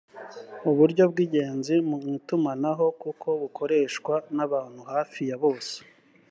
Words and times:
uburyo 0.69 1.03
bw 1.11 1.17
ingenzi 1.25 1.75
mu 1.89 1.97
itumanaho 2.17 2.85
kuko 3.01 3.27
bukoreshwa 3.41 4.13
n 4.35 4.37
abantu 4.45 4.79
hafi 4.91 5.21
ya 5.29 5.37
bose 5.45 5.75